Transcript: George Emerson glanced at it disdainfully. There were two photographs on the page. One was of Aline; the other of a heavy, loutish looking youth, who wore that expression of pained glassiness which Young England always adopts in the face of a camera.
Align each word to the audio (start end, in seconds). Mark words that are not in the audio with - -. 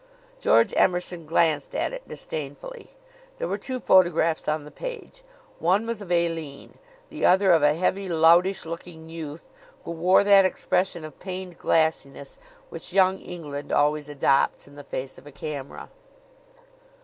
George 0.39 0.73
Emerson 0.75 1.27
glanced 1.27 1.75
at 1.75 1.93
it 1.93 2.07
disdainfully. 2.07 2.89
There 3.37 3.47
were 3.47 3.59
two 3.59 3.79
photographs 3.79 4.47
on 4.47 4.63
the 4.63 4.71
page. 4.71 5.21
One 5.59 5.85
was 5.85 6.01
of 6.01 6.09
Aline; 6.11 6.79
the 7.09 7.23
other 7.23 7.51
of 7.51 7.61
a 7.61 7.75
heavy, 7.75 8.09
loutish 8.09 8.65
looking 8.65 9.09
youth, 9.09 9.47
who 9.85 9.91
wore 9.91 10.23
that 10.23 10.43
expression 10.43 11.05
of 11.05 11.19
pained 11.19 11.59
glassiness 11.59 12.39
which 12.71 12.93
Young 12.93 13.19
England 13.19 13.71
always 13.71 14.09
adopts 14.09 14.67
in 14.67 14.73
the 14.73 14.83
face 14.83 15.19
of 15.19 15.27
a 15.27 15.31
camera. 15.31 15.91